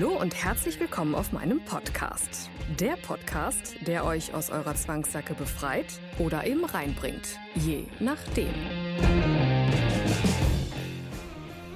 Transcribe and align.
Hallo 0.00 0.18
und 0.18 0.34
herzlich 0.34 0.80
willkommen 0.80 1.14
auf 1.14 1.30
meinem 1.30 1.62
Podcast. 1.62 2.48
Der 2.78 2.96
Podcast, 2.96 3.74
der 3.86 4.06
euch 4.06 4.32
aus 4.32 4.48
eurer 4.48 4.74
Zwangssacke 4.74 5.34
befreit 5.34 5.84
oder 6.18 6.46
eben 6.46 6.64
reinbringt. 6.64 7.38
Je 7.54 7.84
nachdem. 7.98 8.48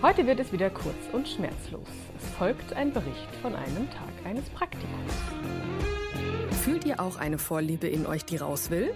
Heute 0.00 0.26
wird 0.26 0.40
es 0.40 0.50
wieder 0.52 0.70
kurz 0.70 0.96
und 1.12 1.28
schmerzlos. 1.28 1.86
Es 2.16 2.30
folgt 2.38 2.72
ein 2.72 2.94
Bericht 2.94 3.28
von 3.42 3.54
einem 3.54 3.90
Tag 3.90 4.24
eines 4.24 4.48
Praktikums. 4.48 5.12
Fühlt 6.62 6.86
ihr 6.86 7.00
auch 7.00 7.18
eine 7.18 7.36
Vorliebe 7.36 7.88
in 7.88 8.06
euch, 8.06 8.24
die 8.24 8.38
raus 8.38 8.70
will? 8.70 8.94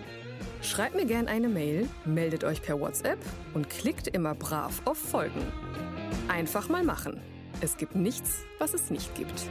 Schreibt 0.62 0.94
mir 0.94 1.04
gerne 1.04 1.28
eine 1.28 1.50
Mail, 1.50 1.86
meldet 2.06 2.44
euch 2.44 2.62
per 2.62 2.80
WhatsApp 2.80 3.18
und 3.52 3.68
klickt 3.68 4.08
immer 4.08 4.34
brav 4.34 4.80
auf 4.86 4.96
Folgen. 4.96 5.52
Einfach 6.28 6.70
mal 6.70 6.82
machen. 6.82 7.20
Es 7.60 7.76
gibt 7.76 7.96
nichts, 7.96 8.44
was 8.60 8.72
es 8.72 8.88
nicht 8.88 9.12
gibt. 9.16 9.48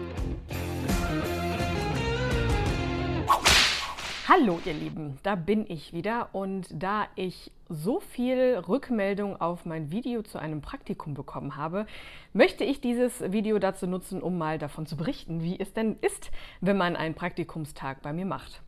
Hallo 4.29 4.61
ihr 4.63 4.73
Lieben, 4.73 5.17
da 5.23 5.35
bin 5.35 5.65
ich 5.67 5.91
wieder 5.91 6.29
und 6.31 6.67
da 6.71 7.07
ich 7.15 7.51
so 7.67 7.99
viel 7.99 8.63
Rückmeldung 8.65 9.41
auf 9.41 9.65
mein 9.65 9.91
Video 9.91 10.21
zu 10.21 10.37
einem 10.37 10.61
Praktikum 10.61 11.15
bekommen 11.15 11.57
habe, 11.57 11.85
möchte 12.31 12.63
ich 12.63 12.79
dieses 12.79 13.19
Video 13.33 13.59
dazu 13.59 13.87
nutzen, 13.87 14.21
um 14.21 14.37
mal 14.37 14.57
davon 14.57 14.85
zu 14.85 14.95
berichten, 14.95 15.41
wie 15.43 15.59
es 15.59 15.73
denn 15.73 15.97
ist, 15.99 16.31
wenn 16.61 16.77
man 16.77 16.95
einen 16.95 17.13
Praktikumstag 17.13 18.01
bei 18.01 18.13
mir 18.13 18.25
macht. 18.25 18.61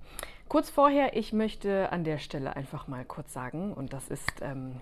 Kurz 0.50 0.70
vorher, 0.70 1.16
ich 1.16 1.32
möchte 1.32 1.94
an 1.94 2.04
der 2.04 2.18
Stelle 2.18 2.58
einfach 2.58 2.90
mal 2.90 3.06
kurz 3.06 3.32
sagen, 3.32 3.72
und 3.74 3.94
das 3.94 4.10
ist 4.10 4.42
ähm, 4.42 4.82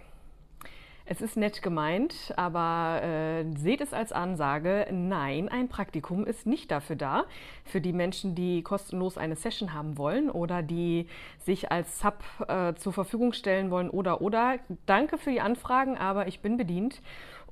es 1.10 1.22
ist 1.22 1.38
nett 1.38 1.62
gemeint, 1.62 2.34
aber 2.36 3.02
äh, 3.02 3.46
seht 3.58 3.82
es 3.82 3.94
als 3.94 4.12
Ansage, 4.12 4.88
nein, 4.92 5.50
ein 5.50 5.70
Praktikum 5.70 6.26
ist 6.26 6.46
nicht 6.46 6.70
dafür 6.70 6.96
da, 6.96 7.26
für 7.64 7.82
die 7.82 7.94
Menschen, 7.94 8.36
die 8.36 8.62
kostenlos 8.62 9.18
eine 9.18 9.36
Session 9.36 9.74
haben 9.74 9.98
wollen 9.98 10.30
oder 10.30 10.62
die 10.62 11.08
sich 11.40 11.72
als 11.72 12.00
Sub 12.00 12.24
äh, 12.48 12.74
zur 12.76 12.94
Verfügung 12.94 13.34
stellen 13.34 13.72
wollen 13.72 13.90
oder 13.90 14.22
oder. 14.22 14.60
Danke 14.86 15.18
für 15.18 15.32
die 15.32 15.42
Anfragen, 15.42 15.98
aber 15.98 16.28
ich 16.28 16.42
bin 16.42 16.58
bedient. 16.58 17.02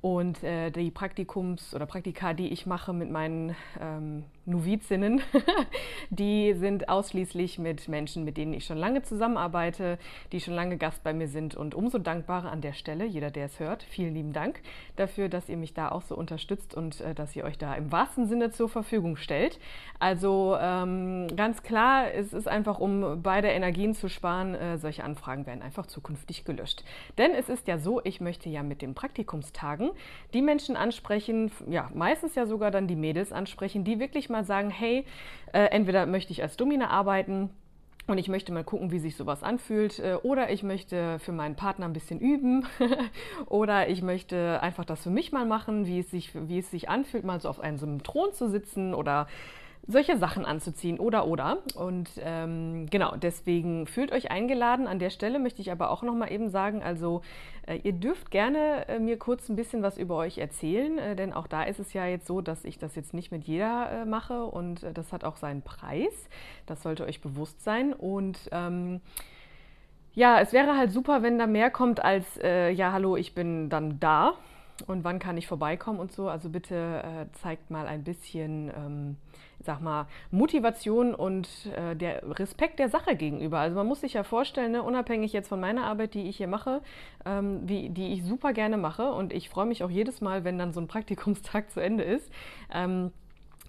Und 0.02 0.44
äh, 0.44 0.70
die 0.70 0.92
Praktikums- 0.92 1.74
oder 1.74 1.86
Praktika, 1.86 2.34
die 2.34 2.50
ich 2.50 2.66
mache 2.68 2.94
mit 2.94 3.10
meinen 3.10 3.56
ähm, 3.82 4.26
Novizinnen, 4.46 5.22
die 6.10 6.54
sind 6.54 6.88
ausschließlich 6.90 7.58
mit 7.58 7.88
Menschen, 7.88 8.24
mit 8.24 8.38
denen 8.38 8.54
ich 8.54 8.66
schon 8.66 8.78
lange 8.78 9.02
zusammenarbeite, 9.02 9.98
die 10.32 10.40
schon 10.40 10.54
lange 10.54 10.78
Gast 10.78 11.04
bei 11.04 11.14
mir 11.14 11.28
sind. 11.28 11.56
Und 11.56 11.74
umso 11.74 11.98
dankbarer 11.98 12.52
an 12.52 12.62
der 12.62 12.74
Stelle, 12.74 13.06
jeder, 13.06 13.32
der 13.32 13.46
es 13.46 13.60
hört, 13.60 13.84
vielen 13.84 14.14
lieben 14.14 14.34
Dank 14.34 14.62
dafür, 14.98 15.30
dass 15.30 15.50
ihr 15.50 15.58
mich 15.58 15.74
da 15.74 15.90
auch 15.90 16.04
so 16.04 16.16
unterstützt 16.16 16.76
und 16.76 17.02
äh, 17.02 17.16
dass 17.16 17.36
ihr 17.36 17.44
euch 17.44 17.58
da 17.58 17.74
im 17.74 17.92
wahrsten 17.92 18.28
Sinne 18.28 18.52
zur 18.52 18.70
Verfügung 18.70 19.18
stellt. 19.18 19.60
Also 20.00 20.58
ähm, 20.60 21.28
ganz 21.36 21.64
klar, 21.64 22.12
es 22.14 22.34
ist 22.34 22.48
einfach, 22.48 22.80
um 22.80 23.22
beide 23.24 23.48
Energien 23.48 23.96
zu 23.96 24.10
sparen, 24.10 24.54
äh, 24.54 24.78
solche 24.78 25.04
Anfragen 25.04 25.46
werden 25.48 25.62
einfach 25.62 25.88
zukünftig 25.88 26.46
gelöscht. 26.46 26.84
Denn 27.18 27.32
es 27.32 27.50
ist 27.50 27.68
ja 27.68 27.80
so, 27.80 28.02
ich 28.04 28.22
möchte 28.22 28.50
ja 28.50 28.62
mit 28.62 28.82
den 28.82 28.94
Praktikumstagen 28.94 29.90
die 30.34 30.42
Menschen 30.42 30.76
ansprechen, 30.76 31.52
ja, 31.68 31.90
meistens 31.94 32.36
ja 32.36 32.46
sogar 32.46 32.70
dann 32.70 32.88
die 32.88 32.96
Mädels 32.96 33.32
ansprechen, 33.32 33.84
die 33.84 34.00
wirklich 34.00 34.30
mal 34.30 34.35
mal 34.36 34.44
sagen, 34.46 34.70
hey, 34.70 35.06
äh, 35.54 35.66
entweder 35.66 36.06
möchte 36.06 36.32
ich 36.32 36.42
als 36.42 36.58
Domina 36.58 36.90
arbeiten, 36.90 37.50
und 38.08 38.20
ich 38.20 38.28
möchte 38.28 38.54
mal 38.54 38.64
gucken, 38.64 38.92
wie 38.92 39.00
sich 39.00 39.16
sowas 39.16 39.42
anfühlt. 39.42 40.00
Äh, 40.00 40.18
oder 40.22 40.52
ich 40.52 40.62
möchte 40.62 41.18
für 41.20 41.32
meinen 41.32 41.56
Partner 41.56 41.86
ein 41.88 41.94
bisschen 41.94 42.20
üben. 42.20 42.68
oder 43.48 43.90
ich 43.90 44.02
möchte 44.02 44.62
einfach 44.62 44.86
das 44.86 45.02
für 45.02 45.10
mich 45.10 45.32
mal 45.32 45.46
machen, 45.46 45.88
wie 45.88 46.00
es 46.00 46.12
sich, 46.12 46.32
wie 46.36 46.60
es 46.60 46.70
sich 46.70 46.88
anfühlt, 46.88 47.24
mal 47.24 47.40
so 47.42 47.50
auf 47.50 47.60
einem, 47.60 47.78
so 47.78 47.88
einem 47.88 48.04
Thron 48.04 48.32
zu 48.34 48.48
sitzen 48.48 48.94
oder 48.94 49.28
solche 49.88 50.18
Sachen 50.18 50.46
anzuziehen 50.46 51.00
oder 51.00 51.28
oder. 51.28 51.60
Und 51.76 52.10
ähm, 52.20 52.88
genau, 52.90 53.16
deswegen 53.16 53.86
fühlt 53.88 54.12
euch 54.12 54.32
eingeladen. 54.32 54.88
An 54.88 55.00
der 55.00 55.10
Stelle 55.10 55.40
möchte 55.40 55.62
ich 55.62 55.72
aber 55.72 55.92
auch 55.92 56.02
noch 56.02 56.16
mal 56.16 56.32
eben 56.32 56.50
sagen, 56.50 56.82
also 56.82 57.22
äh, 57.68 57.78
ihr 57.84 57.94
dürft 57.94 58.32
gerne 58.32 58.88
äh, 58.88 59.00
mir 59.00 59.18
kurz 59.18 59.48
ein 59.50 59.56
bisschen 59.56 59.84
was 59.84 59.98
über 59.98 60.16
euch 60.18 60.38
erzählen, 60.38 60.98
äh, 60.98 61.16
denn 61.16 61.34
auch 61.34 61.48
da 61.48 61.64
ist 61.64 61.80
es 61.80 61.94
ja 61.94 62.06
jetzt 62.06 62.28
so, 62.28 62.42
dass 62.42 62.66
ich 62.66 62.80
das 62.80 62.96
jetzt 62.96 63.14
nicht 63.14 63.32
mit 63.32 63.46
jeder 63.46 63.92
äh, 63.92 64.06
mache 64.06 64.46
und 64.46 64.84
äh, 64.84 64.94
das 64.94 65.14
hat 65.14 65.24
auch 65.24 65.38
seinen 65.38 65.62
Preis. 65.62 66.30
Das 66.66 66.82
sollte 66.82 67.06
euch 67.06 67.22
bewusst 67.22 67.64
sein 67.64 67.94
und 67.94 68.50
ähm, 68.52 69.02
ja, 70.14 70.40
es 70.40 70.54
wäre 70.54 70.78
halt 70.78 70.92
super, 70.92 71.24
wenn 71.24 71.38
da 71.38 71.46
mehr 71.46 71.70
kommt 71.70 72.04
als, 72.04 72.26
äh, 72.42 72.72
ja, 72.72 72.94
hallo, 72.94 73.18
ich 73.18 73.36
bin 73.36 73.70
dann 73.70 74.00
da 74.00 74.34
und 74.88 75.04
wann 75.04 75.20
kann 75.20 75.38
ich 75.38 75.48
vorbeikommen 75.48 76.00
und 76.00 76.12
so. 76.12 76.30
Also 76.30 76.50
bitte 76.50 76.76
äh, 76.76 77.26
zeigt 77.42 77.72
mal 77.72 77.88
ein 77.88 78.04
bisschen, 78.04 78.72
ähm, 78.76 79.16
sag 79.60 79.82
mal, 79.82 80.08
Motivation 80.32 81.16
und 81.16 81.48
äh, 81.76 81.96
der 81.96 82.22
Respekt 82.40 82.80
der 82.80 82.90
Sache 82.90 83.16
gegenüber. 83.16 83.60
Also 83.60 83.76
man 83.76 83.88
muss 83.88 84.02
sich 84.02 84.14
ja 84.14 84.24
vorstellen, 84.24 84.74
ne, 84.74 84.84
unabhängig 84.84 85.34
jetzt 85.34 85.48
von 85.48 85.60
meiner 85.60 85.86
Arbeit, 85.86 86.14
die 86.14 86.28
ich 86.30 86.38
hier 86.38 86.48
mache, 86.48 86.82
ähm, 87.26 87.62
wie, 87.68 87.90
die 87.90 88.14
ich 88.14 88.24
super 88.24 88.54
gerne 88.54 88.78
mache 88.78 89.12
und 89.12 89.34
ich 89.34 89.50
freue 89.50 89.66
mich 89.66 89.84
auch 89.84 89.90
jedes 89.90 90.22
Mal, 90.22 90.44
wenn 90.44 90.58
dann 90.58 90.74
so 90.74 90.82
ein 90.82 90.88
Praktikumstag 90.88 91.72
zu 91.72 91.80
Ende 91.80 92.04
ist. 92.04 92.30
Ähm, 92.74 93.12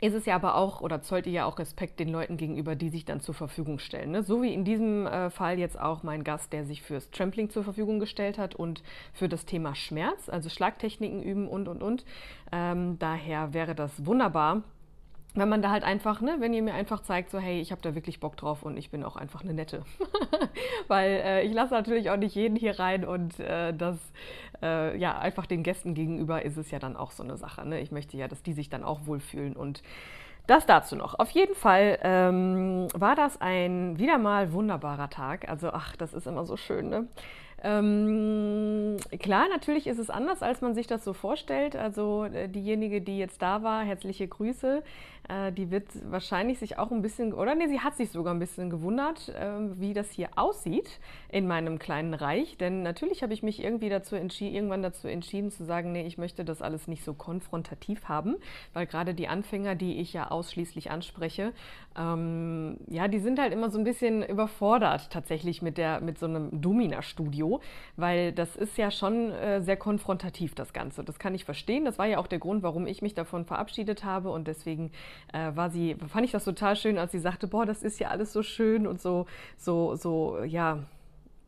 ist 0.00 0.14
es 0.14 0.26
ja 0.26 0.34
aber 0.34 0.56
auch 0.56 0.80
oder 0.80 1.00
zollt 1.00 1.26
ihr 1.26 1.32
ja 1.32 1.44
auch 1.46 1.58
Respekt 1.58 1.98
den 2.00 2.10
Leuten 2.10 2.36
gegenüber, 2.36 2.76
die 2.76 2.90
sich 2.90 3.04
dann 3.04 3.20
zur 3.20 3.34
Verfügung 3.34 3.78
stellen. 3.78 4.10
Ne? 4.10 4.22
So 4.22 4.42
wie 4.42 4.52
in 4.52 4.64
diesem 4.64 5.06
äh, 5.06 5.30
Fall 5.30 5.58
jetzt 5.58 5.78
auch 5.80 6.02
mein 6.02 6.24
Gast, 6.24 6.52
der 6.52 6.64
sich 6.64 6.82
fürs 6.82 7.10
Trampling 7.10 7.48
zur 7.48 7.64
Verfügung 7.64 7.98
gestellt 7.98 8.38
hat 8.38 8.54
und 8.54 8.82
für 9.12 9.28
das 9.28 9.46
Thema 9.46 9.74
Schmerz, 9.74 10.28
also 10.28 10.48
Schlagtechniken 10.48 11.22
üben 11.22 11.48
und 11.48 11.68
und 11.68 11.82
und. 11.82 12.04
Ähm, 12.52 12.98
daher 12.98 13.54
wäre 13.54 13.74
das 13.74 14.04
wunderbar, 14.04 14.62
wenn 15.36 15.48
man 15.48 15.62
da 15.62 15.70
halt 15.70 15.84
einfach, 15.84 16.20
ne, 16.20 16.36
wenn 16.38 16.52
ihr 16.52 16.62
mir 16.62 16.74
einfach 16.74 17.02
zeigt, 17.02 17.30
so 17.30 17.38
hey, 17.38 17.60
ich 17.60 17.70
habe 17.70 17.82
da 17.82 17.94
wirklich 17.94 18.20
Bock 18.20 18.36
drauf 18.36 18.62
und 18.62 18.76
ich 18.76 18.90
bin 18.90 19.04
auch 19.04 19.16
einfach 19.16 19.42
eine 19.42 19.54
nette. 19.54 19.82
Weil 20.88 21.10
äh, 21.24 21.42
ich 21.42 21.52
lasse 21.52 21.74
natürlich 21.74 22.10
auch 22.10 22.16
nicht 22.16 22.34
jeden 22.34 22.56
hier 22.56 22.78
rein 22.78 23.04
und 23.04 23.38
äh, 23.38 23.72
das, 23.74 23.98
äh, 24.62 24.96
ja, 24.98 25.18
einfach 25.18 25.46
den 25.46 25.62
Gästen 25.62 25.94
gegenüber 25.94 26.42
ist 26.42 26.56
es 26.56 26.70
ja 26.70 26.78
dann 26.78 26.96
auch 26.96 27.10
so 27.10 27.22
eine 27.22 27.36
Sache. 27.36 27.66
Ne? 27.68 27.80
Ich 27.80 27.92
möchte 27.92 28.16
ja, 28.16 28.28
dass 28.28 28.42
die 28.42 28.54
sich 28.54 28.68
dann 28.68 28.82
auch 28.82 29.06
wohlfühlen 29.06 29.54
und 29.54 29.82
das 30.46 30.64
dazu 30.64 30.96
noch. 30.96 31.18
Auf 31.18 31.30
jeden 31.30 31.54
Fall 31.54 31.98
ähm, 32.02 32.88
war 32.94 33.16
das 33.16 33.40
ein 33.40 33.98
wieder 33.98 34.18
mal 34.18 34.52
wunderbarer 34.52 35.10
Tag. 35.10 35.48
Also, 35.48 35.70
ach, 35.70 35.96
das 35.96 36.14
ist 36.14 36.26
immer 36.26 36.44
so 36.44 36.56
schön, 36.56 36.88
ne? 36.88 37.08
Ähm, 37.62 38.98
klar, 39.18 39.46
natürlich 39.48 39.86
ist 39.86 39.98
es 39.98 40.10
anders, 40.10 40.42
als 40.42 40.60
man 40.60 40.74
sich 40.74 40.86
das 40.86 41.04
so 41.04 41.12
vorstellt. 41.12 41.74
Also 41.74 42.24
äh, 42.24 42.48
diejenige, 42.48 43.00
die 43.00 43.18
jetzt 43.18 43.40
da 43.40 43.62
war, 43.62 43.82
herzliche 43.82 44.28
Grüße. 44.28 44.82
Äh, 45.28 45.52
die 45.52 45.70
wird 45.70 45.88
wahrscheinlich 46.10 46.58
sich 46.58 46.78
auch 46.78 46.92
ein 46.92 47.02
bisschen, 47.02 47.32
oder 47.32 47.54
nee, 47.54 47.66
sie 47.68 47.80
hat 47.80 47.96
sich 47.96 48.10
sogar 48.10 48.34
ein 48.34 48.38
bisschen 48.38 48.70
gewundert, 48.70 49.30
äh, 49.30 49.80
wie 49.80 49.92
das 49.92 50.10
hier 50.10 50.28
aussieht 50.36 51.00
in 51.30 51.46
meinem 51.46 51.78
kleinen 51.78 52.14
Reich. 52.14 52.56
Denn 52.58 52.82
natürlich 52.82 53.22
habe 53.22 53.32
ich 53.32 53.42
mich 53.42 53.62
irgendwie 53.62 53.88
dazu 53.88 54.16
irgendwann 54.16 54.82
dazu 54.82 55.08
entschieden 55.08 55.50
zu 55.50 55.64
sagen, 55.64 55.92
nee, 55.92 56.06
ich 56.06 56.18
möchte 56.18 56.44
das 56.44 56.62
alles 56.62 56.86
nicht 56.88 57.04
so 57.04 57.14
konfrontativ 57.14 58.08
haben, 58.08 58.36
weil 58.72 58.86
gerade 58.86 59.14
die 59.14 59.28
Anfänger, 59.28 59.74
die 59.74 59.98
ich 60.00 60.12
ja 60.12 60.30
ausschließlich 60.30 60.90
anspreche, 60.90 61.52
ähm, 61.98 62.76
ja, 62.88 63.08
die 63.08 63.18
sind 63.18 63.38
halt 63.38 63.52
immer 63.52 63.70
so 63.70 63.78
ein 63.78 63.84
bisschen 63.84 64.22
überfordert 64.22 65.10
tatsächlich 65.10 65.62
mit 65.62 65.78
der, 65.78 66.00
mit 66.00 66.18
so 66.18 66.26
einem 66.26 66.60
Domina-Studio, 66.60 67.45
weil 67.96 68.32
das 68.32 68.56
ist 68.56 68.76
ja 68.78 68.90
schon 68.90 69.32
äh, 69.32 69.60
sehr 69.62 69.76
konfrontativ, 69.76 70.54
das 70.54 70.72
Ganze. 70.72 71.04
Das 71.04 71.18
kann 71.18 71.34
ich 71.34 71.44
verstehen. 71.44 71.84
Das 71.84 71.98
war 71.98 72.06
ja 72.06 72.18
auch 72.18 72.26
der 72.26 72.38
Grund, 72.38 72.62
warum 72.62 72.86
ich 72.86 73.02
mich 73.02 73.14
davon 73.14 73.44
verabschiedet 73.44 74.04
habe 74.04 74.30
und 74.30 74.46
deswegen 74.46 74.90
äh, 75.32 75.54
war 75.54 75.70
sie, 75.70 75.96
fand 76.08 76.24
ich 76.24 76.32
das 76.32 76.44
total 76.44 76.76
schön, 76.76 76.98
als 76.98 77.12
sie 77.12 77.18
sagte, 77.18 77.46
boah, 77.46 77.66
das 77.66 77.82
ist 77.82 77.98
ja 77.98 78.08
alles 78.08 78.32
so 78.32 78.42
schön 78.42 78.86
und 78.86 79.00
so, 79.00 79.26
so, 79.56 79.94
so, 79.94 80.42
ja, 80.44 80.78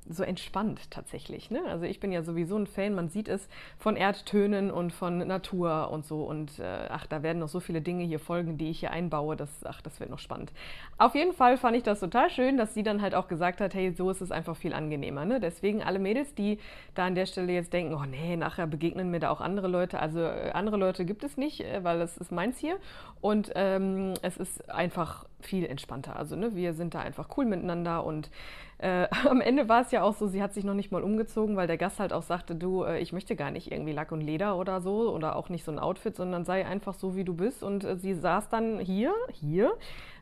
so 0.08 0.22
entspannt 0.22 0.90
tatsächlich. 0.90 1.50
Ne? 1.50 1.60
Also 1.66 1.84
ich 1.84 2.00
bin 2.00 2.12
ja 2.12 2.22
sowieso 2.22 2.56
ein 2.56 2.66
Fan, 2.66 2.94
man 2.94 3.08
sieht 3.08 3.28
es 3.28 3.48
von 3.78 3.96
Erdtönen 3.96 4.70
und 4.70 4.92
von 4.92 5.18
Natur 5.18 5.90
und 5.90 6.06
so. 6.06 6.24
Und 6.24 6.58
äh, 6.58 6.86
ach, 6.88 7.06
da 7.06 7.22
werden 7.22 7.38
noch 7.38 7.48
so 7.48 7.60
viele 7.60 7.80
Dinge 7.80 8.04
hier 8.04 8.18
folgen, 8.18 8.58
die 8.58 8.70
ich 8.70 8.80
hier 8.80 8.90
einbaue. 8.90 9.36
Das, 9.36 9.64
ach, 9.64 9.80
das 9.80 10.00
wird 10.00 10.10
noch 10.10 10.18
spannend. 10.18 10.52
Auf 10.96 11.14
jeden 11.14 11.32
Fall 11.32 11.56
fand 11.56 11.76
ich 11.76 11.82
das 11.82 12.00
total 12.00 12.30
schön, 12.30 12.56
dass 12.56 12.74
sie 12.74 12.82
dann 12.82 13.02
halt 13.02 13.14
auch 13.14 13.28
gesagt 13.28 13.60
hat, 13.60 13.74
hey, 13.74 13.92
so 13.92 14.10
ist 14.10 14.20
es 14.20 14.30
einfach 14.30 14.56
viel 14.56 14.72
angenehmer. 14.72 15.24
Ne? 15.24 15.40
Deswegen 15.40 15.82
alle 15.82 15.98
Mädels, 15.98 16.34
die 16.34 16.58
da 16.94 17.06
an 17.06 17.14
der 17.14 17.26
Stelle 17.26 17.52
jetzt 17.52 17.72
denken, 17.72 17.94
oh 17.94 18.04
nee, 18.04 18.36
nachher 18.36 18.66
begegnen 18.66 19.10
mir 19.10 19.20
da 19.20 19.30
auch 19.30 19.40
andere 19.40 19.68
Leute. 19.68 20.00
Also 20.00 20.20
äh, 20.20 20.50
andere 20.52 20.76
Leute 20.76 21.04
gibt 21.04 21.24
es 21.24 21.36
nicht, 21.36 21.60
äh, 21.60 21.84
weil 21.84 21.98
das 21.98 22.16
ist 22.16 22.32
meins 22.32 22.58
hier. 22.58 22.76
Und 23.20 23.52
ähm, 23.54 24.14
es 24.22 24.36
ist 24.36 24.70
einfach 24.70 25.26
viel 25.40 25.66
entspannter. 25.66 26.16
Also 26.16 26.36
ne, 26.36 26.54
wir 26.54 26.74
sind 26.74 26.94
da 26.94 27.00
einfach 27.00 27.36
cool 27.36 27.44
miteinander 27.44 28.04
und 28.04 28.30
äh, 28.78 29.08
am 29.28 29.40
Ende 29.40 29.68
war 29.68 29.82
es 29.82 29.90
ja 29.90 30.02
auch 30.02 30.14
so, 30.14 30.26
sie 30.26 30.42
hat 30.42 30.54
sich 30.54 30.64
noch 30.64 30.74
nicht 30.74 30.92
mal 30.92 31.02
umgezogen, 31.02 31.56
weil 31.56 31.66
der 31.66 31.76
Gast 31.76 31.98
halt 31.98 32.12
auch 32.12 32.22
sagte, 32.22 32.54
du, 32.54 32.84
äh, 32.84 33.00
ich 33.00 33.12
möchte 33.12 33.36
gar 33.36 33.50
nicht 33.50 33.70
irgendwie 33.70 33.92
Lack 33.92 34.12
und 34.12 34.20
Leder 34.20 34.56
oder 34.56 34.80
so 34.80 35.12
oder 35.12 35.36
auch 35.36 35.48
nicht 35.48 35.64
so 35.64 35.72
ein 35.72 35.78
Outfit, 35.78 36.16
sondern 36.16 36.44
sei 36.44 36.66
einfach 36.66 36.94
so, 36.94 37.16
wie 37.16 37.24
du 37.24 37.34
bist. 37.34 37.62
Und 37.62 37.84
äh, 37.84 37.96
sie 37.96 38.14
saß 38.14 38.48
dann 38.48 38.78
hier, 38.78 39.12
hier, 39.32 39.72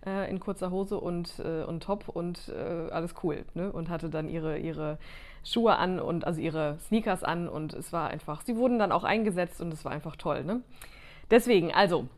äh, 0.07 0.31
in 0.31 0.41
kurzer 0.41 0.71
Hose 0.71 0.99
und, 0.99 1.39
äh, 1.39 1.65
und 1.65 1.83
Top 1.83 2.09
und 2.09 2.49
äh, 2.49 2.91
alles 2.91 3.15
cool. 3.23 3.45
Ne? 3.55 3.71
Und 3.73 3.89
hatte 3.91 4.09
dann 4.09 4.29
ihre, 4.29 4.59
ihre 4.59 4.99
Schuhe 5.45 5.77
an 5.77 6.01
und 6.01 6.27
also 6.27 6.41
ihre 6.41 6.79
Sneakers 6.81 7.23
an 7.23 7.49
und 7.49 7.73
es 7.73 7.93
war 7.93 8.09
einfach, 8.09 8.43
sie 8.43 8.57
wurden 8.57 8.79
dann 8.79 8.91
auch 8.91 9.05
eingesetzt 9.05 9.61
und 9.61 9.73
es 9.73 9.85
war 9.85 9.93
einfach 9.93 10.17
toll. 10.17 10.43
Ne? 10.45 10.63
Deswegen, 11.31 11.73
also 11.73 12.09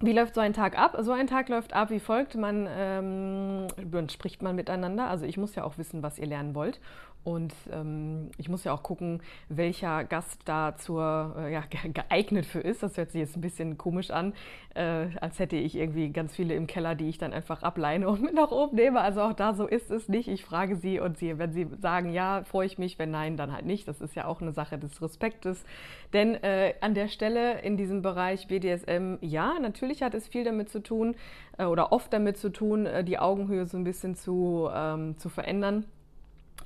wie 0.00 0.12
läuft 0.12 0.34
so 0.34 0.40
ein 0.40 0.52
Tag 0.52 0.78
ab? 0.78 0.96
So 1.00 1.12
ein 1.12 1.26
Tag 1.26 1.48
läuft 1.48 1.72
ab 1.72 1.90
wie 1.90 2.00
folgt. 2.00 2.34
Man 2.34 2.68
ähm, 2.70 4.08
spricht 4.10 4.42
man 4.42 4.56
miteinander. 4.56 5.08
Also 5.08 5.24
ich 5.24 5.36
muss 5.36 5.54
ja 5.54 5.64
auch 5.64 5.78
wissen, 5.78 6.02
was 6.02 6.18
ihr 6.18 6.26
lernen 6.26 6.54
wollt. 6.54 6.80
Und 7.24 7.54
ähm, 7.72 8.30
ich 8.36 8.50
muss 8.50 8.64
ja 8.64 8.72
auch 8.72 8.82
gucken, 8.82 9.22
welcher 9.48 10.04
Gast 10.04 10.42
da 10.44 10.76
zur, 10.76 11.34
äh, 11.38 11.52
ja, 11.52 11.64
geeignet 11.92 12.44
für 12.44 12.60
ist. 12.60 12.82
Das 12.82 12.98
hört 12.98 13.10
sich 13.10 13.20
jetzt 13.20 13.36
ein 13.36 13.40
bisschen 13.40 13.78
komisch 13.78 14.10
an, 14.10 14.34
äh, 14.74 15.06
als 15.20 15.38
hätte 15.38 15.56
ich 15.56 15.74
irgendwie 15.74 16.10
ganz 16.10 16.36
viele 16.36 16.54
im 16.54 16.66
Keller, 16.66 16.94
die 16.94 17.08
ich 17.08 17.16
dann 17.16 17.32
einfach 17.32 17.62
ableine 17.62 18.08
und 18.08 18.20
mit 18.22 18.34
nach 18.34 18.50
oben 18.50 18.76
nehme. 18.76 19.00
Also 19.00 19.22
auch 19.22 19.32
da 19.32 19.54
so 19.54 19.66
ist 19.66 19.90
es 19.90 20.08
nicht. 20.08 20.28
Ich 20.28 20.44
frage 20.44 20.76
sie 20.76 21.00
und 21.00 21.16
sie, 21.16 21.38
wenn 21.38 21.52
sie 21.52 21.66
sagen 21.80 22.12
ja, 22.12 22.44
freue 22.44 22.66
ich 22.66 22.76
mich, 22.76 22.98
wenn 22.98 23.10
nein, 23.10 23.38
dann 23.38 23.52
halt 23.52 23.64
nicht. 23.64 23.88
Das 23.88 24.02
ist 24.02 24.14
ja 24.14 24.26
auch 24.26 24.42
eine 24.42 24.52
Sache 24.52 24.76
des 24.76 25.00
Respektes. 25.00 25.64
Denn 26.12 26.34
äh, 26.34 26.74
an 26.82 26.92
der 26.92 27.08
Stelle 27.08 27.60
in 27.62 27.78
diesem 27.78 28.02
Bereich 28.02 28.48
BDSM, 28.48 29.14
ja, 29.22 29.54
natürlich 29.60 29.83
hat 30.02 30.14
es 30.14 30.28
viel 30.28 30.44
damit 30.44 30.68
zu 30.68 30.82
tun 30.82 31.14
äh, 31.58 31.64
oder 31.64 31.92
oft 31.92 32.12
damit 32.12 32.36
zu 32.36 32.50
tun, 32.50 32.86
äh, 32.86 33.04
die 33.04 33.18
Augenhöhe 33.18 33.66
so 33.66 33.76
ein 33.76 33.84
bisschen 33.84 34.14
zu, 34.14 34.68
ähm, 34.72 35.16
zu 35.18 35.28
verändern 35.28 35.84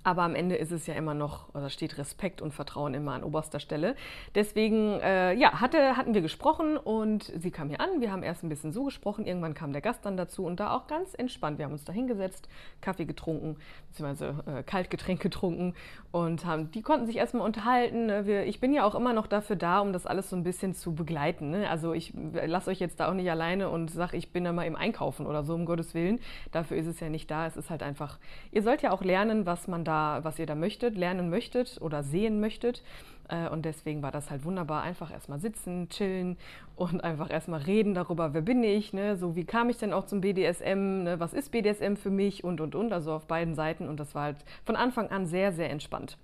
aber 0.09 0.23
am 0.23 0.35
Ende 0.35 0.57
ist 0.57 0.73
es 0.73 0.87
ja 0.87 0.95
immer 0.95 1.13
noch, 1.13 1.55
oder 1.55 1.69
steht 1.69 1.99
Respekt 1.99 2.41
und 2.41 2.55
Vertrauen 2.55 2.95
immer 2.95 3.13
an 3.13 3.23
oberster 3.23 3.61
Stelle. 3.61 3.95
Deswegen, 4.35 4.99
äh, 5.01 5.35
ja, 5.35 5.61
hatte, 5.61 5.99
hatten 5.99 6.15
wir 6.15 6.23
gesprochen 6.23 6.79
und 6.79 7.31
sie 7.37 7.51
kam 7.51 7.69
hier 7.69 7.83
an. 7.83 8.01
Wir 8.01 8.11
haben 8.11 8.23
erst 8.23 8.43
ein 8.43 8.49
bisschen 8.49 8.73
so 8.73 8.85
gesprochen. 8.85 9.27
Irgendwann 9.27 9.53
kam 9.53 9.75
der 9.75 9.83
Gast 9.83 10.07
dann 10.07 10.17
dazu 10.17 10.47
und 10.47 10.61
da 10.61 10.75
auch 10.75 10.87
ganz 10.87 11.13
entspannt. 11.13 11.59
Wir 11.59 11.67
haben 11.67 11.73
uns 11.73 11.85
da 11.85 11.93
hingesetzt, 11.93 12.49
Kaffee 12.81 13.05
getrunken, 13.05 13.57
beziehungsweise 13.89 14.43
äh, 14.47 14.63
Kaltgetränk 14.63 15.21
getrunken 15.29 15.75
und 16.11 16.47
haben, 16.47 16.71
die 16.71 16.81
konnten 16.81 17.05
sich 17.07 17.17
erstmal 17.17 17.45
unterhalten. 17.45 18.07
Ne? 18.07 18.25
Wir, 18.25 18.47
ich 18.47 18.61
bin 18.61 18.73
ja 18.73 18.85
auch 18.85 18.95
immer 18.95 19.13
noch 19.13 19.27
dafür 19.27 19.57
da, 19.57 19.81
um 19.81 19.93
das 19.93 20.07
alles 20.07 20.31
so 20.31 20.37
ein 20.37 20.43
bisschen 20.43 20.75
zu 20.75 20.95
begleiten. 20.95 21.51
Ne? 21.51 21.69
Also 21.69 21.93
ich 21.93 22.15
lasse 22.33 22.71
euch 22.71 22.81
jetzt 22.81 22.99
da 23.01 23.11
auch 23.11 23.15
nicht 23.15 23.31
alleine 23.31 23.69
und 23.69 23.91
sage, 23.91 24.17
ich 24.17 24.33
bin 24.33 24.45
da 24.45 24.53
mal 24.53 24.67
im 24.67 24.75
Einkaufen 24.75 25.27
oder 25.27 25.45
so, 25.45 25.55
um 25.55 25.67
Gottes 25.67 25.93
Willen. 25.93 26.19
Dafür 26.51 26.79
ist 26.79 26.87
es 26.87 26.99
ja 27.01 27.11
nicht 27.11 27.31
da. 27.31 27.47
Es 27.47 27.59
ist 27.59 27.69
halt 27.69 27.83
einfach, 27.83 28.19
ihr 28.53 28.63
sollt 28.63 28.81
ja 28.81 28.91
auch 28.93 29.03
lernen, 29.03 29.45
was 29.45 29.69
man 29.69 29.85
da, 29.85 29.98
was 30.23 30.39
ihr 30.39 30.47
da 30.47 30.55
möchtet, 30.55 30.97
lernen 30.97 31.31
möchtet 31.31 31.79
oder 31.81 32.03
sehen 32.03 32.41
möchtet. 32.41 32.83
Äh, 33.29 33.49
und 33.49 33.65
deswegen 33.65 34.03
war 34.03 34.11
das 34.11 34.31
halt 34.31 34.45
wunderbar. 34.45 34.83
Einfach 34.83 35.13
erstmal 35.13 35.39
sitzen, 35.39 35.89
chillen 35.89 36.37
und 36.77 37.03
einfach 37.05 37.31
erstmal 37.31 37.61
reden 37.61 37.95
darüber, 37.95 38.35
wer 38.35 38.43
bin 38.43 38.63
ich, 38.65 38.93
ne? 38.93 39.17
so 39.17 39.37
wie 39.37 39.45
kam 39.45 39.71
ich 39.71 39.79
denn 39.79 39.93
auch 39.93 40.07
zum 40.07 40.21
BDSM, 40.21 41.05
ne? 41.05 41.17
was 41.19 41.33
ist 41.33 41.51
BDSM 41.51 41.97
für 41.97 42.11
mich 42.11 42.45
und 42.45 42.61
und 42.61 42.75
und, 42.75 42.93
also 42.93 43.13
auf 43.13 43.27
beiden 43.27 43.55
Seiten. 43.55 43.89
Und 43.89 44.01
das 44.01 44.15
war 44.15 44.25
halt 44.25 44.37
von 44.65 44.77
Anfang 44.77 45.09
an 45.11 45.27
sehr, 45.27 45.53
sehr 45.53 45.71
entspannt. 45.71 46.19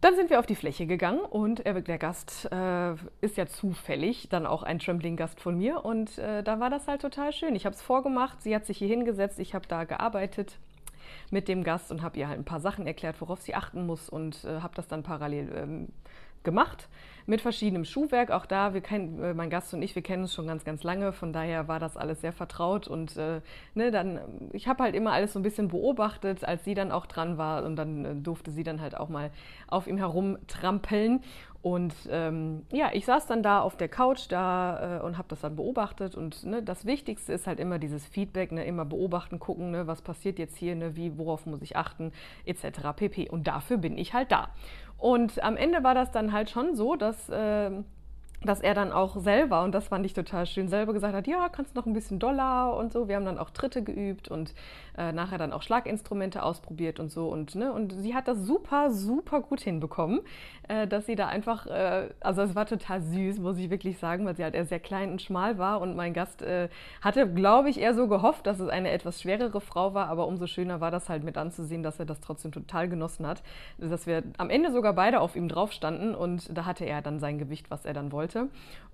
Dann 0.00 0.14
sind 0.14 0.30
wir 0.30 0.38
auf 0.38 0.46
die 0.46 0.54
Fläche 0.54 0.86
gegangen 0.86 1.18
und 1.18 1.66
der 1.66 1.98
Gast 1.98 2.48
äh, 2.52 2.92
ist 3.20 3.36
ja 3.36 3.46
zufällig 3.46 4.28
dann 4.28 4.46
auch 4.46 4.62
ein 4.62 4.78
Trembling-Gast 4.78 5.40
von 5.40 5.58
mir 5.58 5.84
und 5.84 6.18
äh, 6.18 6.44
da 6.44 6.60
war 6.60 6.70
das 6.70 6.86
halt 6.86 7.02
total 7.02 7.32
schön. 7.32 7.56
Ich 7.56 7.66
habe 7.66 7.74
es 7.74 7.82
vorgemacht, 7.82 8.40
sie 8.40 8.54
hat 8.54 8.64
sich 8.64 8.78
hier 8.78 8.86
hingesetzt, 8.86 9.40
ich 9.40 9.54
habe 9.54 9.66
da 9.66 9.82
gearbeitet 9.82 10.56
mit 11.30 11.48
dem 11.48 11.64
Gast 11.64 11.90
und 11.90 12.02
habe 12.02 12.18
ihr 12.18 12.28
halt 12.28 12.38
ein 12.38 12.44
paar 12.44 12.60
Sachen 12.60 12.86
erklärt, 12.86 13.20
worauf 13.20 13.40
sie 13.40 13.54
achten 13.54 13.86
muss 13.86 14.08
und 14.08 14.44
äh, 14.44 14.60
habe 14.60 14.74
das 14.74 14.88
dann 14.88 15.02
parallel 15.02 15.52
ähm, 15.54 15.88
gemacht 16.42 16.88
mit 17.28 17.42
verschiedenem 17.42 17.84
Schuhwerk. 17.84 18.30
Auch 18.30 18.46
da, 18.46 18.72
wir 18.72 18.80
kennen, 18.80 19.22
äh, 19.22 19.34
mein 19.34 19.50
Gast 19.50 19.74
und 19.74 19.82
ich, 19.82 19.94
wir 19.94 20.02
kennen 20.02 20.22
uns 20.22 20.32
schon 20.32 20.46
ganz, 20.46 20.64
ganz 20.64 20.82
lange. 20.82 21.12
Von 21.12 21.34
daher 21.34 21.68
war 21.68 21.78
das 21.78 21.98
alles 21.98 22.22
sehr 22.22 22.32
vertraut. 22.32 22.88
Und 22.88 23.18
äh, 23.18 23.42
ne, 23.74 23.90
dann, 23.90 24.20
ich 24.52 24.66
habe 24.66 24.82
halt 24.82 24.94
immer 24.94 25.12
alles 25.12 25.34
so 25.34 25.38
ein 25.38 25.42
bisschen 25.42 25.68
beobachtet, 25.68 26.42
als 26.44 26.64
sie 26.64 26.72
dann 26.72 26.90
auch 26.90 27.04
dran 27.04 27.36
war. 27.36 27.64
Und 27.64 27.76
dann 27.76 28.04
äh, 28.04 28.14
durfte 28.14 28.50
sie 28.50 28.64
dann 28.64 28.80
halt 28.80 28.96
auch 28.96 29.10
mal 29.10 29.30
auf 29.66 29.86
ihm 29.86 29.98
herumtrampeln. 29.98 31.20
Und 31.60 31.92
ähm, 32.10 32.64
ja, 32.72 32.90
ich 32.92 33.04
saß 33.04 33.26
dann 33.26 33.42
da 33.42 33.60
auf 33.60 33.76
der 33.76 33.88
Couch 33.88 34.26
da 34.30 35.00
äh, 35.00 35.02
und 35.02 35.18
habe 35.18 35.28
das 35.28 35.40
dann 35.40 35.56
beobachtet. 35.56 36.14
Und 36.14 36.44
ne, 36.44 36.62
das 36.62 36.86
Wichtigste 36.86 37.34
ist 37.34 37.46
halt 37.46 37.60
immer 37.60 37.78
dieses 37.78 38.06
Feedback, 38.06 38.52
ne, 38.52 38.64
immer 38.64 38.86
beobachten, 38.86 39.38
gucken, 39.38 39.72
ne, 39.72 39.86
was 39.86 40.00
passiert 40.00 40.38
jetzt 40.38 40.56
hier, 40.56 40.76
ne, 40.76 40.96
wie, 40.96 41.18
worauf 41.18 41.44
muss 41.44 41.60
ich 41.60 41.76
achten, 41.76 42.12
etc. 42.46 42.94
pp. 42.96 43.28
Und 43.28 43.48
dafür 43.48 43.76
bin 43.76 43.98
ich 43.98 44.14
halt 44.14 44.32
da. 44.32 44.48
Und 44.98 45.42
am 45.42 45.56
Ende 45.56 45.84
war 45.84 45.94
das 45.94 46.10
dann 46.10 46.32
halt 46.32 46.50
schon 46.50 46.74
so, 46.74 46.96
dass, 46.96 47.28
äh, 47.30 47.70
dass 48.44 48.60
er 48.60 48.74
dann 48.74 48.92
auch 48.92 49.16
selber, 49.16 49.64
und 49.64 49.72
das 49.72 49.88
fand 49.88 50.06
ich 50.06 50.14
total 50.14 50.46
schön, 50.46 50.68
selber 50.68 50.92
gesagt 50.92 51.14
hat, 51.14 51.26
ja, 51.26 51.48
kannst 51.48 51.74
noch 51.74 51.86
ein 51.86 51.92
bisschen 51.92 52.20
Dollar 52.20 52.76
und 52.76 52.92
so. 52.92 53.08
Wir 53.08 53.16
haben 53.16 53.24
dann 53.24 53.38
auch 53.38 53.50
Tritte 53.50 53.82
geübt 53.82 54.28
und 54.28 54.54
äh, 54.96 55.12
nachher 55.12 55.38
dann 55.38 55.52
auch 55.52 55.62
Schlaginstrumente 55.62 56.42
ausprobiert 56.42 57.00
und 57.00 57.10
so. 57.10 57.28
Und, 57.28 57.56
ne, 57.56 57.72
und 57.72 57.92
sie 57.92 58.14
hat 58.14 58.28
das 58.28 58.38
super, 58.38 58.90
super 58.92 59.40
gut 59.40 59.60
hinbekommen, 59.60 60.20
äh, 60.68 60.86
dass 60.86 61.06
sie 61.06 61.16
da 61.16 61.26
einfach, 61.26 61.66
äh, 61.66 62.10
also 62.20 62.42
es 62.42 62.54
war 62.54 62.66
total 62.66 63.02
süß, 63.02 63.40
muss 63.40 63.58
ich 63.58 63.70
wirklich 63.70 63.98
sagen, 63.98 64.24
weil 64.24 64.36
sie 64.36 64.44
halt 64.44 64.54
eher 64.54 64.66
sehr 64.66 64.80
klein 64.80 65.10
und 65.10 65.22
schmal 65.22 65.58
war. 65.58 65.80
Und 65.80 65.96
mein 65.96 66.14
Gast 66.14 66.42
äh, 66.42 66.68
hatte, 67.00 67.28
glaube 67.32 67.70
ich, 67.70 67.80
eher 67.80 67.94
so 67.94 68.06
gehofft, 68.06 68.46
dass 68.46 68.60
es 68.60 68.68
eine 68.68 68.90
etwas 68.90 69.20
schwerere 69.20 69.60
Frau 69.60 69.94
war. 69.94 70.08
Aber 70.08 70.28
umso 70.28 70.46
schöner 70.46 70.80
war 70.80 70.92
das 70.92 71.08
halt 71.08 71.24
mit 71.24 71.36
anzusehen, 71.36 71.82
dass 71.82 71.98
er 71.98 72.06
das 72.06 72.20
trotzdem 72.20 72.52
total 72.52 72.88
genossen 72.88 73.26
hat. 73.26 73.42
Dass 73.78 74.06
wir 74.06 74.22
am 74.36 74.48
Ende 74.48 74.70
sogar 74.70 74.92
beide 74.92 75.20
auf 75.20 75.34
ihm 75.34 75.48
drauf 75.48 75.72
standen 75.72 76.14
und 76.14 76.56
da 76.56 76.66
hatte 76.66 76.84
er 76.84 77.02
dann 77.02 77.18
sein 77.18 77.38
Gewicht, 77.38 77.70
was 77.70 77.84
er 77.84 77.94
dann 77.94 78.12
wollte. 78.12 78.27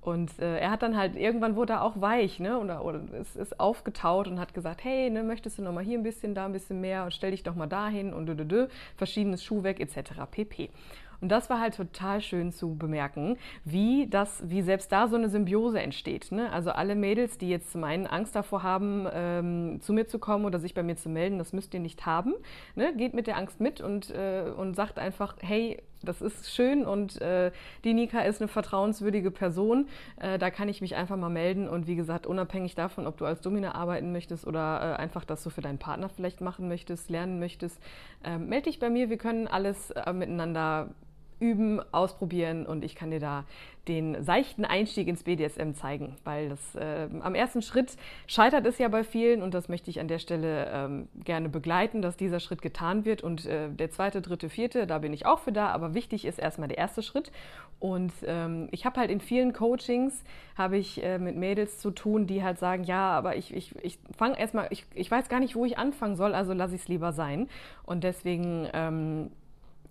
Und 0.01 0.39
äh, 0.39 0.59
er 0.59 0.71
hat 0.71 0.83
dann 0.83 0.99
halt, 0.99 1.17
irgendwann 1.17 1.57
wurde 1.57 1.75
er 1.75 1.83
auch 1.83 1.99
weich, 1.99 2.39
ne? 2.39 2.59
Oder, 2.59 2.85
oder 2.85 3.01
es 3.19 3.37
ist 3.37 3.59
aufgetaut 3.59 4.29
und 4.29 4.39
hat 4.39 4.53
gesagt, 4.53 4.85
hey, 4.85 5.09
ne, 5.09 5.23
möchtest 5.23 5.59
du 5.59 5.63
noch 5.63 5.73
mal 5.73 5.83
hier 5.83 5.99
ein 5.99 6.03
bisschen, 6.03 6.35
da 6.35 6.45
ein 6.45 6.53
bisschen 6.53 6.81
mehr 6.83 7.05
und 7.05 7.15
stell 7.15 7.31
dich 7.31 7.43
doch 7.43 7.55
mal 7.55 7.67
dahin 7.67 8.13
und 8.13 8.27
dö, 8.27 8.35
dö, 8.35 8.45
dö, 8.45 8.67
verschiedenes 8.97 9.43
Schuhwerk 9.43 9.81
etc. 9.81 10.13
pp. 10.31 10.69
Und 11.25 11.31
das 11.31 11.49
war 11.49 11.59
halt 11.59 11.75
total 11.75 12.21
schön 12.21 12.53
zu 12.53 12.75
bemerken, 12.75 13.39
wie 13.65 14.09
das, 14.09 14.43
wie 14.47 14.61
selbst 14.61 14.93
da 14.93 15.08
so 15.08 15.17
eine 15.17 15.31
Symbiose 15.31 15.81
entsteht. 15.81 16.32
Ne? 16.32 16.53
Also 16.53 16.70
alle 16.70 16.94
Mädels, 16.94 17.39
die 17.39 17.49
jetzt 17.49 17.73
zum 17.73 17.82
einen 17.85 18.06
Angst 18.06 18.37
davor 18.37 18.63
haben, 18.63 19.06
ähm, 19.11 19.81
zu 19.81 19.94
mir 19.94 20.06
zu 20.06 20.19
kommen 20.19 20.44
oder 20.44 20.58
sich 20.58 20.75
bei 20.75 20.82
mir 20.82 20.97
zu 20.97 21.08
melden, 21.08 21.39
das 21.39 21.55
müsst 21.55 21.73
ihr 21.73 21.81
nicht 21.81 22.05
haben. 22.05 22.35
Ne? 22.75 22.94
Geht 22.94 23.15
mit 23.15 23.27
der 23.27 23.39
Angst 23.39 23.58
mit 23.58 23.81
und, 23.81 24.11
äh, 24.11 24.53
und 24.55 24.77
sagt 24.77 24.99
einfach, 24.99 25.37
hey, 25.41 25.82
das 26.03 26.20
ist 26.20 26.55
schön 26.55 26.84
und 26.84 27.20
äh, 27.20 27.51
die 27.84 27.94
Nika 27.94 28.20
ist 28.20 28.41
eine 28.41 28.48
vertrauenswürdige 28.48 29.31
Person. 29.31 29.89
Äh, 30.20 30.39
da 30.39 30.51
kann 30.51 30.69
ich 30.69 30.81
mich 30.81 30.94
einfach 30.96 31.17
mal 31.17 31.29
melden 31.29 31.69
und 31.69 31.86
wie 31.86 31.96
gesagt, 31.96 32.27
unabhängig 32.27 32.74
davon, 32.74 33.06
ob 33.06 33.17
du 33.17 33.24
als 33.24 33.41
Domina 33.41 33.74
arbeiten 33.74 34.13
möchtest 34.13 34.46
oder 34.46 34.96
äh, 34.98 35.03
einfach 35.03 35.24
das 35.24 35.43
so 35.43 35.51
für 35.51 35.60
deinen 35.60 35.79
Partner 35.79 36.08
vielleicht 36.08 36.41
machen 36.41 36.69
möchtest, 36.69 37.10
lernen 37.10 37.39
möchtest, 37.39 37.81
ähm, 38.24 38.48
melde 38.48 38.70
dich 38.70 38.79
bei 38.79 38.91
mir. 38.91 39.10
Wir 39.10 39.19
können 39.19 39.46
alles 39.46 39.91
äh, 39.91 40.13
miteinander 40.13 40.91
üben, 41.41 41.81
ausprobieren 41.93 42.67
und 42.67 42.84
ich 42.84 42.94
kann 42.94 43.10
dir 43.10 43.20
da 43.20 43.44
den 43.88 44.22
seichten 44.22 44.64
Einstieg 44.64 45.08
ins 45.08 45.24
BDSM 45.24 45.72
zeigen, 45.72 46.17
weil 46.24 46.48
das 46.48 46.74
äh, 46.74 47.08
am 47.20 47.34
ersten 47.34 47.60
Schritt 47.60 47.96
scheitert 48.26 48.67
es 48.67 48.79
ja 48.79 48.88
bei 48.88 49.05
vielen 49.05 49.43
und 49.43 49.53
das 49.53 49.69
möchte 49.69 49.91
ich 49.91 50.00
an 50.00 50.08
der 50.08 50.19
Stelle 50.19 50.70
ähm, 50.72 51.08
gerne 51.22 51.48
begleiten, 51.48 52.00
dass 52.00 52.17
dieser 52.17 52.41
Schritt 52.41 52.62
getan 52.62 53.05
wird 53.05 53.22
und 53.22 53.44
äh, 53.46 53.69
der 53.69 53.91
zweite, 53.91 54.22
dritte, 54.22 54.48
vierte, 54.48 54.86
da 54.86 54.98
bin 54.98 55.12
ich 55.12 55.26
auch 55.26 55.41
für 55.41 55.53
da, 55.53 55.69
aber 55.69 55.94
wichtig 55.94 56.24
ist 56.24 56.38
erstmal 56.38 56.69
der 56.69 56.79
erste 56.79 57.03
Schritt 57.03 57.31
und 57.79 58.12
ähm, 58.26 58.69
ich 58.70 58.86
habe 58.86 59.00
halt 59.00 59.10
in 59.10 59.20
vielen 59.20 59.53
Coachings 59.53 60.24
habe 60.56 60.79
ich 60.79 61.03
äh, 61.03 61.19
mit 61.19 61.36
Mädels 61.36 61.79
zu 61.79 61.91
tun, 61.91 62.26
die 62.26 62.43
halt 62.43 62.58
sagen, 62.58 62.84
ja, 62.84 63.10
aber 63.10 63.36
ich, 63.36 63.55
ich, 63.55 63.74
ich 63.82 63.98
fange 64.17 64.38
erstmal, 64.38 64.69
ich, 64.70 64.86
ich 64.94 65.10
weiß 65.10 65.29
gar 65.29 65.41
nicht, 65.41 65.56
wo 65.56 65.64
ich 65.67 65.76
anfangen 65.76 66.17
soll, 66.17 66.34
also 66.34 66.55
lasse 66.55 66.74
ich 66.74 66.82
es 66.82 66.88
lieber 66.88 67.12
sein 67.12 67.48
und 67.84 68.05
deswegen 68.05 68.69
ähm, 68.72 69.31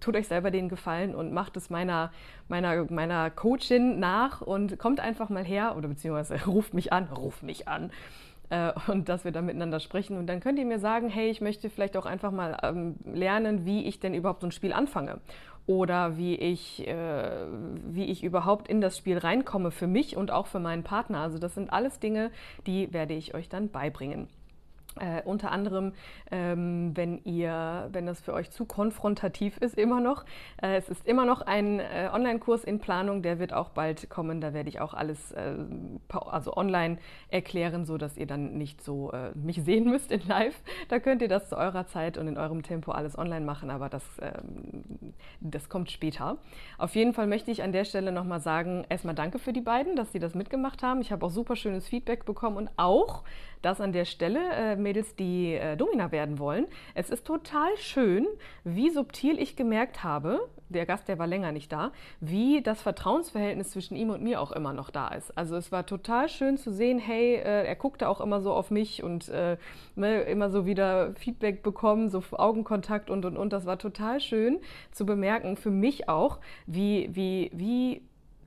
tut 0.03 0.15
euch 0.15 0.27
selber 0.27 0.51
den 0.51 0.69
Gefallen 0.69 1.15
und 1.15 1.33
macht 1.33 1.57
es 1.57 1.69
meiner, 1.69 2.11
meiner, 2.47 2.85
meiner 2.91 3.29
Coachin 3.29 3.99
nach 3.99 4.41
und 4.41 4.77
kommt 4.77 4.99
einfach 4.99 5.29
mal 5.29 5.43
her 5.43 5.75
oder 5.77 5.87
beziehungsweise 5.87 6.45
ruft 6.47 6.73
mich 6.73 6.93
an, 6.93 7.05
ruft 7.05 7.43
mich 7.43 7.67
an. 7.67 7.91
äh, 8.49 8.71
und 8.87 9.09
dass 9.09 9.25
wir 9.25 9.31
da 9.31 9.41
miteinander 9.41 9.79
sprechen. 9.79 10.17
Und 10.17 10.27
dann 10.27 10.39
könnt 10.39 10.59
ihr 10.59 10.65
mir 10.65 10.79
sagen, 10.79 11.09
hey, 11.09 11.29
ich 11.29 11.41
möchte 11.41 11.69
vielleicht 11.69 11.97
auch 11.97 12.05
einfach 12.05 12.31
mal 12.31 12.57
ähm, 12.63 12.95
lernen, 13.05 13.65
wie 13.65 13.85
ich 13.85 13.99
denn 13.99 14.13
überhaupt 14.13 14.41
so 14.41 14.47
ein 14.47 14.51
Spiel 14.51 14.73
anfange 14.73 15.19
oder 15.65 16.17
wie 16.17 16.35
ich, 16.35 16.85
äh, 16.87 17.47
wie 17.87 18.05
ich 18.05 18.23
überhaupt 18.23 18.67
in 18.67 18.81
das 18.81 18.97
Spiel 18.97 19.17
reinkomme 19.17 19.71
für 19.71 19.87
mich 19.87 20.17
und 20.17 20.29
auch 20.31 20.47
für 20.47 20.59
meinen 20.59 20.83
Partner. 20.83 21.19
Also 21.19 21.39
das 21.39 21.55
sind 21.55 21.71
alles 21.71 21.99
Dinge, 21.99 22.31
die 22.67 22.93
werde 22.93 23.13
ich 23.13 23.33
euch 23.33 23.49
dann 23.49 23.69
beibringen. 23.69 24.27
Äh, 24.99 25.23
unter 25.23 25.51
anderem, 25.51 25.93
ähm, 26.31 26.91
wenn 26.95 27.23
ihr, 27.23 27.89
wenn 27.91 28.05
das 28.05 28.21
für 28.21 28.33
euch 28.33 28.51
zu 28.51 28.65
konfrontativ 28.65 29.57
ist, 29.57 29.77
immer 29.77 29.99
noch. 29.99 30.23
Äh, 30.61 30.75
es 30.75 30.87
ist 30.87 31.07
immer 31.07 31.25
noch 31.25 31.41
ein 31.41 31.79
äh, 31.79 32.09
Online-Kurs 32.13 32.63
in 32.63 32.79
Planung, 32.79 33.23
der 33.23 33.39
wird 33.39 33.53
auch 33.53 33.69
bald 33.69 34.09
kommen. 34.09 34.39
Da 34.39 34.53
werde 34.53 34.69
ich 34.69 34.81
auch 34.81 34.93
alles 34.93 35.31
äh, 35.31 35.55
also 36.09 36.55
online 36.55 36.97
erklären, 37.29 37.85
so 37.85 37.97
dass 37.97 38.17
ihr 38.17 38.27
dann 38.27 38.57
nicht 38.57 38.83
so 38.83 39.11
äh, 39.11 39.31
mich 39.35 39.63
sehen 39.63 39.89
müsst 39.89 40.11
in 40.11 40.21
Live. 40.27 40.61
Da 40.89 40.99
könnt 40.99 41.21
ihr 41.21 41.27
das 41.27 41.49
zu 41.49 41.57
eurer 41.57 41.87
Zeit 41.87 42.17
und 42.17 42.27
in 42.27 42.37
eurem 42.37 42.61
Tempo 42.61 42.91
alles 42.91 43.17
online 43.17 43.45
machen, 43.45 43.71
aber 43.71 43.89
das, 43.89 44.03
ähm, 44.21 44.83
das 45.39 45.69
kommt 45.69 45.89
später. 45.89 46.37
Auf 46.77 46.95
jeden 46.95 47.13
Fall 47.13 47.27
möchte 47.27 47.51
ich 47.51 47.63
an 47.63 47.71
der 47.71 47.85
Stelle 47.85 48.11
nochmal 48.11 48.41
sagen, 48.41 48.85
erstmal 48.89 49.15
danke 49.15 49.39
für 49.39 49.53
die 49.53 49.61
beiden, 49.61 49.95
dass 49.95 50.11
sie 50.11 50.19
das 50.19 50.35
mitgemacht 50.35 50.83
haben. 50.83 51.01
Ich 51.01 51.11
habe 51.11 51.25
auch 51.25 51.31
super 51.31 51.55
schönes 51.55 51.87
Feedback 51.87 52.25
bekommen 52.25 52.57
und 52.57 52.69
auch 52.77 53.23
das 53.63 53.81
an 53.81 53.93
der 53.93 54.05
Stelle, 54.05 54.39
äh, 54.51 54.75
Mädels, 54.75 55.15
die 55.15 55.55
äh, 55.55 55.75
Domina 55.75 56.11
werden 56.11 56.37
wollen. 56.37 56.67
Es 56.93 57.09
ist 57.09 57.25
total 57.25 57.75
schön, 57.77 58.27
wie 58.63 58.89
subtil 58.91 59.39
ich 59.39 59.55
gemerkt 59.55 60.03
habe, 60.03 60.47
der 60.69 60.85
Gast, 60.85 61.07
der 61.07 61.19
war 61.19 61.27
länger 61.27 61.51
nicht 61.51 61.71
da, 61.71 61.91
wie 62.19 62.61
das 62.61 62.81
Vertrauensverhältnis 62.81 63.71
zwischen 63.71 63.95
ihm 63.95 64.09
und 64.09 64.21
mir 64.21 64.41
auch 64.41 64.51
immer 64.51 64.73
noch 64.73 64.89
da 64.89 65.07
ist. 65.09 65.35
Also 65.37 65.55
es 65.55 65.71
war 65.71 65.85
total 65.85 66.29
schön 66.29 66.57
zu 66.57 66.71
sehen, 66.71 66.99
hey, 66.99 67.35
äh, 67.35 67.65
er 67.65 67.75
guckte 67.75 68.09
auch 68.09 68.19
immer 68.21 68.41
so 68.41 68.53
auf 68.53 68.69
mich 68.71 69.01
und 69.03 69.29
äh, 69.29 69.57
ne, 69.95 70.21
immer 70.23 70.49
so 70.49 70.65
wieder 70.65 71.13
Feedback 71.15 71.63
bekommen, 71.63 72.09
so 72.09 72.23
Augenkontakt 72.31 73.09
und 73.09 73.25
und 73.25 73.37
und. 73.37 73.53
Das 73.53 73.65
war 73.65 73.77
total 73.77 74.19
schön 74.19 74.59
zu 74.91 75.05
bemerken, 75.05 75.55
für 75.55 75.71
mich 75.71 76.09
auch, 76.09 76.39
wie, 76.65 77.09
wie, 77.13 77.51
wie 77.53 78.01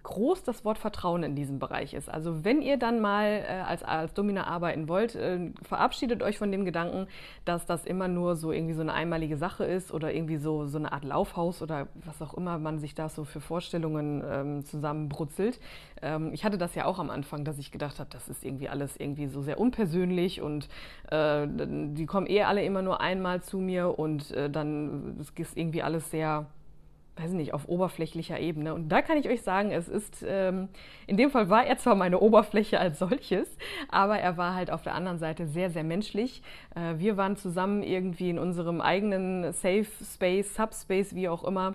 groß 0.06 0.44
das 0.44 0.64
Wort 0.64 0.78
Vertrauen 0.78 1.24
in 1.24 1.34
diesem 1.34 1.58
Bereich 1.58 1.92
ist. 1.92 2.08
Also 2.08 2.44
wenn 2.44 2.62
ihr 2.62 2.76
dann 2.76 3.00
mal 3.00 3.44
äh, 3.46 3.62
als, 3.66 3.82
als 3.82 4.14
Domina 4.14 4.46
arbeiten 4.46 4.88
wollt, 4.88 5.16
äh, 5.16 5.50
verabschiedet 5.62 6.22
euch 6.22 6.38
von 6.38 6.52
dem 6.52 6.64
Gedanken, 6.64 7.08
dass 7.44 7.66
das 7.66 7.84
immer 7.84 8.06
nur 8.06 8.36
so 8.36 8.52
irgendwie 8.52 8.74
so 8.74 8.82
eine 8.82 8.92
einmalige 8.92 9.36
Sache 9.36 9.64
ist 9.64 9.92
oder 9.92 10.14
irgendwie 10.14 10.36
so, 10.36 10.66
so 10.66 10.78
eine 10.78 10.92
Art 10.92 11.04
Laufhaus 11.04 11.60
oder 11.60 11.88
was 12.04 12.22
auch 12.22 12.34
immer 12.34 12.58
man 12.58 12.78
sich 12.78 12.94
da 12.94 13.08
so 13.08 13.24
für 13.24 13.40
Vorstellungen 13.40 14.22
ähm, 14.24 14.64
zusammenbrutzelt. 14.64 15.58
Ähm, 16.00 16.30
ich 16.32 16.44
hatte 16.44 16.56
das 16.56 16.76
ja 16.76 16.84
auch 16.84 17.00
am 17.00 17.10
Anfang, 17.10 17.44
dass 17.44 17.58
ich 17.58 17.72
gedacht 17.72 17.98
habe, 17.98 18.08
das 18.12 18.28
ist 18.28 18.44
irgendwie 18.44 18.68
alles 18.68 18.96
irgendwie 18.96 19.26
so 19.26 19.42
sehr 19.42 19.58
unpersönlich 19.58 20.40
und 20.40 20.68
äh, 21.10 21.48
die 21.48 22.06
kommen 22.06 22.28
eh 22.28 22.44
alle 22.44 22.64
immer 22.64 22.82
nur 22.82 23.00
einmal 23.00 23.42
zu 23.42 23.58
mir 23.58 23.98
und 23.98 24.30
äh, 24.30 24.48
dann 24.48 25.18
ist 25.18 25.56
irgendwie 25.56 25.82
alles 25.82 26.12
sehr 26.12 26.46
weiß 27.16 27.32
nicht, 27.32 27.54
auf 27.54 27.68
oberflächlicher 27.68 28.38
Ebene. 28.38 28.74
Und 28.74 28.90
da 28.90 29.00
kann 29.02 29.16
ich 29.16 29.28
euch 29.28 29.42
sagen, 29.42 29.70
es 29.70 29.88
ist, 29.88 30.24
ähm, 30.26 30.68
in 31.06 31.16
dem 31.16 31.30
Fall 31.30 31.48
war 31.48 31.64
er 31.64 31.78
zwar 31.78 31.94
meine 31.94 32.20
Oberfläche 32.20 32.78
als 32.78 32.98
solches, 32.98 33.48
aber 33.88 34.18
er 34.18 34.36
war 34.36 34.54
halt 34.54 34.70
auf 34.70 34.82
der 34.82 34.94
anderen 34.94 35.18
Seite 35.18 35.46
sehr, 35.46 35.70
sehr 35.70 35.84
menschlich. 35.84 36.42
Äh, 36.74 36.98
wir 36.98 37.16
waren 37.16 37.36
zusammen 37.36 37.82
irgendwie 37.82 38.30
in 38.30 38.38
unserem 38.38 38.80
eigenen 38.80 39.52
Safe 39.52 39.86
Space, 40.04 40.54
Subspace, 40.54 41.14
wie 41.14 41.28
auch 41.28 41.44
immer. 41.44 41.74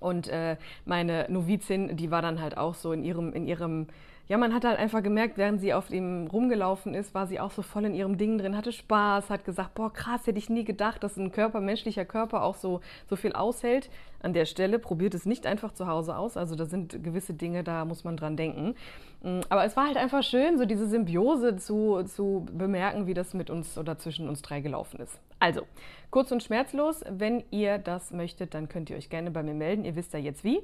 Und 0.00 0.28
äh, 0.28 0.56
meine 0.84 1.26
Novizin, 1.28 1.96
die 1.96 2.10
war 2.10 2.20
dann 2.20 2.40
halt 2.40 2.58
auch 2.58 2.74
so 2.74 2.92
in 2.92 3.04
ihrem, 3.04 3.32
in 3.32 3.46
ihrem 3.46 3.86
ja, 4.28 4.38
man 4.38 4.52
hat 4.52 4.64
halt 4.64 4.78
einfach 4.78 5.02
gemerkt, 5.02 5.38
während 5.38 5.60
sie 5.60 5.72
auf 5.72 5.90
ihm 5.90 6.26
rumgelaufen 6.26 6.94
ist, 6.94 7.14
war 7.14 7.28
sie 7.28 7.38
auch 7.38 7.52
so 7.52 7.62
voll 7.62 7.84
in 7.84 7.94
ihrem 7.94 8.18
Ding 8.18 8.38
drin, 8.38 8.56
hatte 8.56 8.72
Spaß, 8.72 9.30
hat 9.30 9.44
gesagt, 9.44 9.74
boah, 9.74 9.92
krass, 9.92 10.26
hätte 10.26 10.38
ich 10.38 10.50
nie 10.50 10.64
gedacht, 10.64 11.04
dass 11.04 11.16
ein 11.16 11.30
Körper, 11.30 11.60
menschlicher 11.60 12.04
Körper 12.04 12.42
auch 12.42 12.56
so, 12.56 12.80
so 13.08 13.14
viel 13.14 13.32
aushält. 13.34 13.88
An 14.20 14.32
der 14.32 14.44
Stelle 14.44 14.80
probiert 14.80 15.14
es 15.14 15.26
nicht 15.26 15.46
einfach 15.46 15.72
zu 15.72 15.86
Hause 15.86 16.16
aus. 16.16 16.36
Also 16.36 16.56
da 16.56 16.64
sind 16.64 17.04
gewisse 17.04 17.34
Dinge, 17.34 17.62
da 17.62 17.84
muss 17.84 18.02
man 18.02 18.16
dran 18.16 18.36
denken. 18.36 18.74
Mm, 19.22 19.40
aber 19.48 19.64
es 19.64 19.76
war 19.76 19.86
halt 19.86 19.96
einfach 19.96 20.24
schön, 20.24 20.58
so 20.58 20.64
diese 20.64 20.88
Symbiose 20.88 21.56
zu, 21.56 22.02
zu 22.02 22.46
bemerken, 22.52 23.06
wie 23.06 23.14
das 23.14 23.34
mit 23.34 23.48
uns 23.48 23.78
oder 23.78 23.96
zwischen 23.98 24.28
uns 24.28 24.42
drei 24.42 24.60
gelaufen 24.60 24.98
ist. 24.98 25.20
Also, 25.38 25.62
kurz 26.10 26.32
und 26.32 26.42
schmerzlos, 26.42 27.04
wenn 27.08 27.44
ihr 27.50 27.78
das 27.78 28.10
möchtet, 28.10 28.54
dann 28.54 28.68
könnt 28.68 28.90
ihr 28.90 28.96
euch 28.96 29.10
gerne 29.10 29.30
bei 29.30 29.42
mir 29.42 29.54
melden. 29.54 29.84
Ihr 29.84 29.94
wisst 29.94 30.14
ja 30.14 30.18
jetzt 30.18 30.42
wie 30.42 30.60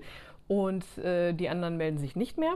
und 0.48 0.98
äh, 0.98 1.32
die 1.32 1.48
anderen 1.48 1.76
melden 1.76 1.98
sich 1.98 2.16
nicht 2.16 2.38
mehr. 2.38 2.54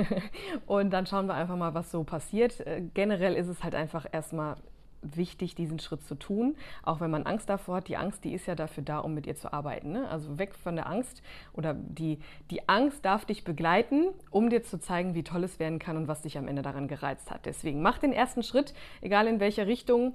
und 0.66 0.90
dann 0.90 1.06
schauen 1.06 1.26
wir 1.26 1.34
einfach 1.34 1.56
mal, 1.56 1.74
was 1.74 1.90
so 1.90 2.04
passiert. 2.04 2.60
Äh, 2.60 2.82
generell 2.94 3.34
ist 3.34 3.48
es 3.48 3.62
halt 3.62 3.74
einfach 3.74 4.06
erstmal 4.10 4.56
wichtig, 5.02 5.54
diesen 5.54 5.78
Schritt 5.78 6.02
zu 6.02 6.14
tun, 6.14 6.56
auch 6.82 7.00
wenn 7.00 7.10
man 7.10 7.24
Angst 7.24 7.48
davor 7.48 7.76
hat. 7.76 7.88
Die 7.88 7.96
Angst, 7.96 8.24
die 8.24 8.32
ist 8.32 8.46
ja 8.46 8.54
dafür 8.54 8.82
da, 8.82 8.98
um 8.98 9.14
mit 9.14 9.26
ihr 9.26 9.36
zu 9.36 9.52
arbeiten. 9.52 9.92
Ne? 9.92 10.08
Also 10.08 10.38
weg 10.38 10.54
von 10.54 10.76
der 10.76 10.88
Angst 10.88 11.22
oder 11.52 11.74
die, 11.74 12.18
die 12.50 12.68
Angst 12.68 13.04
darf 13.04 13.24
dich 13.24 13.44
begleiten, 13.44 14.08
um 14.30 14.50
dir 14.50 14.62
zu 14.62 14.78
zeigen, 14.78 15.14
wie 15.14 15.24
toll 15.24 15.44
es 15.44 15.58
werden 15.58 15.78
kann 15.78 15.96
und 15.96 16.08
was 16.08 16.22
dich 16.22 16.38
am 16.38 16.48
Ende 16.48 16.62
daran 16.62 16.88
gereizt 16.88 17.30
hat. 17.30 17.46
Deswegen 17.46 17.82
mach 17.82 17.98
den 17.98 18.12
ersten 18.12 18.42
Schritt, 18.42 18.74
egal 19.00 19.26
in 19.26 19.40
welcher 19.40 19.66
Richtung. 19.66 20.14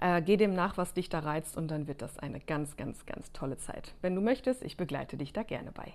Äh, 0.00 0.20
geh 0.20 0.36
dem 0.36 0.54
nach, 0.54 0.76
was 0.76 0.92
dich 0.92 1.08
da 1.08 1.20
reizt 1.20 1.56
und 1.56 1.70
dann 1.70 1.86
wird 1.86 2.02
das 2.02 2.18
eine 2.18 2.40
ganz, 2.40 2.76
ganz, 2.76 3.06
ganz 3.06 3.32
tolle 3.32 3.56
Zeit. 3.56 3.94
Wenn 4.02 4.14
du 4.14 4.20
möchtest, 4.20 4.62
ich 4.62 4.76
begleite 4.76 5.16
dich 5.16 5.32
da 5.32 5.42
gerne 5.42 5.72
bei. 5.72 5.94